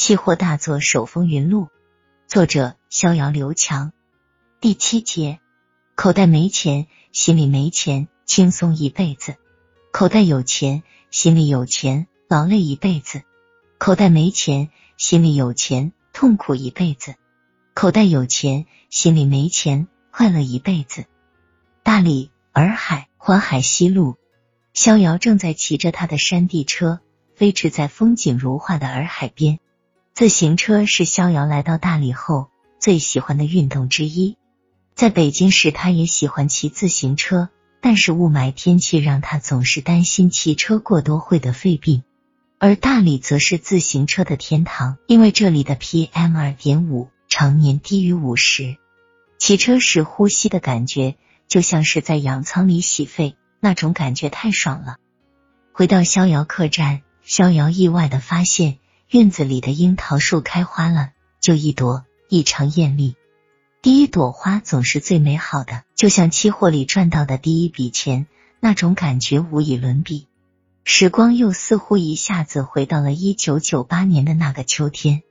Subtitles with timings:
[0.00, 1.68] 期货大作手风云录，
[2.26, 3.92] 作者逍遥刘强。
[4.58, 5.40] 第七节，
[5.94, 9.34] 口袋没钱，心里没钱，轻松一辈子；
[9.92, 13.24] 口袋有钱，心里有钱，劳累一辈子；
[13.76, 17.16] 口袋没钱，心里有钱，痛苦一辈子；
[17.74, 21.04] 口袋有钱，心里没钱，快乐一辈子。
[21.82, 24.16] 大理洱海环海西路，
[24.72, 27.00] 逍遥正在骑着他的山地车，
[27.34, 29.60] 飞驰在风景如画的洱海边。
[30.14, 34.36] 自行车是逍遥来到大理后最喜欢的运动之一。
[34.94, 37.48] 在北京时，他也喜欢骑自行车，
[37.80, 42.02] 但是雾霾天气让他总是担心骑车过多会得肺病。
[42.58, 48.76] 而大理则是自行车的天堂，因为这里的 PM 二点五常年低于五十，
[49.38, 51.16] 骑车时呼吸的感觉
[51.48, 54.96] 就像是在氧舱里洗肺，那种感觉太爽了。
[55.72, 58.79] 回到逍遥客栈，逍遥意外的发现。
[59.10, 61.10] 院子里的樱桃树开花了，
[61.40, 63.16] 就一朵，异常艳丽。
[63.82, 68.28] 第一朵花总是最美好的，就像期货里赚到的第一笔钱，
[68.60, 70.28] 那种感觉无以伦比。
[70.84, 75.22] 时光又似乎一下子回到了一九九八年的那个秋天。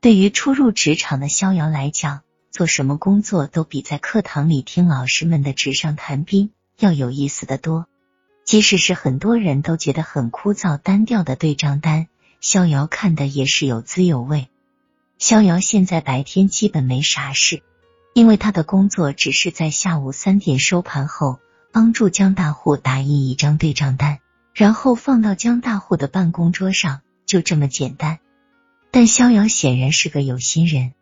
[0.00, 7.84] 对于初入职场的逍遥来讲，做什么工作都比在课堂里听老师们的纸上谈兵要有意思的多。
[8.46, 12.06] 即使是很多人都觉得很枯燥单调的对账单。
[12.42, 14.48] 逍遥看的也是有滋有味。
[15.16, 17.62] 逍遥现在白天基本没啥事，
[18.14, 21.38] 因为他的工作只是在下午三点收盘后
[21.72, 24.18] 帮助江大户打印一张对账单，
[24.54, 28.18] 然后放到江大户的办公桌上，就这么简单。
[28.90, 30.94] 但逍遥显然是个有心人，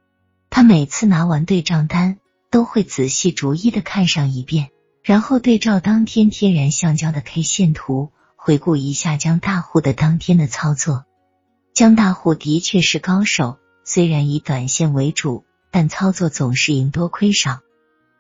[0.51, 2.19] 他每次拿完对账单
[2.51, 4.69] 都会仔细逐一的看上一遍，
[5.03, 11.07] 然后对照当天天然橡胶的 K 线图，回顾一下江大户的当天的操作。
[11.73, 17.61] 江大户的确是高手，虽然以短线为主，但操作总是赢多亏少。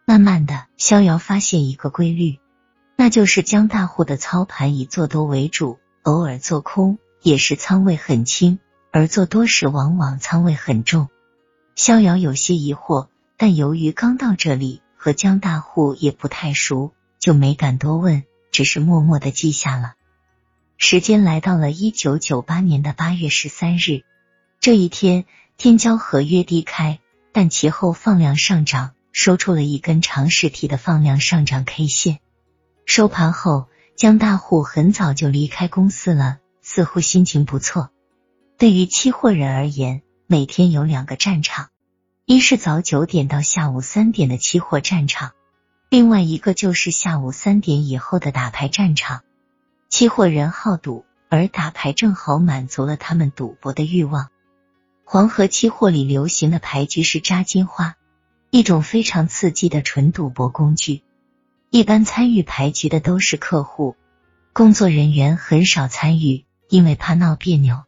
[0.06, 2.38] 慢慢的，逍遥发现一个规律，
[2.96, 8.60] 那就是江大户的操盘以做多为主，偶尔做空也是仓位很轻，
[8.92, 11.08] 而做多时往往仓位很重。
[11.74, 19.94] 逍遥有些疑惑，但由于刚到这里，和江大户也不太熟，就没敢多问，只是默默的记下了。
[20.82, 24.02] 时间来到了一九九八年的八月十三日，
[24.60, 25.26] 这一天
[25.58, 27.00] 天骄合约低开，
[27.32, 32.18] 但其后放量上涨，收出了一根长实体的放量上涨 K 线。
[32.86, 37.90] 收盘后，江大户很早就离开公司了，似乎心情不错。
[38.56, 41.68] 对于期货人而言，每天有两个战场，
[42.24, 45.32] 一是早九点到下午三点的期货战场，
[45.90, 49.20] 另外一个就是下午三点以后的打牌战场。
[49.90, 54.28] 期货人好赌，而打牌正好满足了他们赌博的欲望。
[55.04, 57.96] 黄河期货里流行的牌局是扎金花，
[58.50, 61.02] 一种非常刺激的纯赌博工具。
[61.70, 63.96] 一般参与牌局的都是客户，
[64.52, 67.82] 工作人员很少参与，因为怕闹别扭。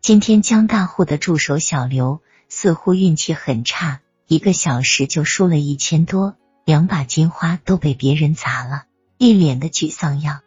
[0.00, 8.84] 今天江大户的助手小刘似乎运气很差，一个小时就输了一千多，两把金花都被别人砸了，
[9.18, 10.40] 一脸的沮丧样。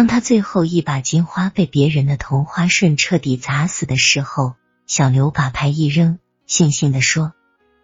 [0.00, 4.54] 当他最后一把金花被别人的同花顺彻底砸死的时候，
[4.86, 6.18] 小刘把牌一扔，
[6.48, 7.34] 悻悻的说：“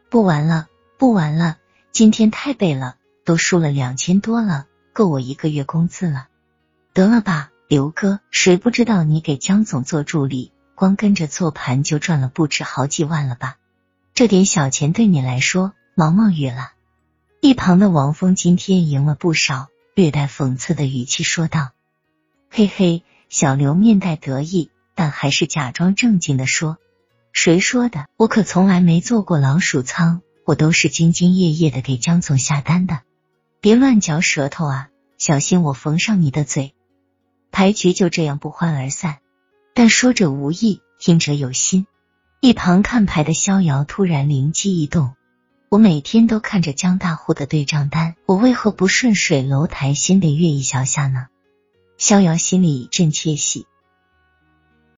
[0.08, 0.66] 不玩了，
[0.96, 1.58] 不玩了，
[1.92, 2.96] 今天太背了，
[3.26, 6.28] 都输了两千多了，够我一个月工资了。
[6.94, 13.58] 得了吧，刘哥，谁不知道你给江总做助理，光跟着做盘就赚了不止好几万了吧？
[14.14, 16.70] 这点小钱对你来说毛毛雨了。”
[17.42, 21.72] 一旁的王峰今天赢了不少，略带讽刺的语气说道。
[22.58, 26.78] 嘿嘿，小刘面带得意，但还是假装正经的说
[27.34, 28.06] ：“谁说的？
[28.16, 33.00] 我可从来没做过老鼠仓，我都是兢兢业业的给江总下单的。
[33.60, 36.72] 别乱嚼舌头啊，小心我缝上你的嘴。”
[37.52, 39.18] 牌局就这样不欢而散，
[39.74, 41.86] 但说者无意，听者有心。
[42.40, 45.12] 一旁看牌的逍遥突然灵机一动
[45.68, 51.26] ：“我每天都看着江大户的对账单，我为何不顺水楼台先得月一小下呢？”
[51.98, 53.66] 逍遥心里一阵窃喜，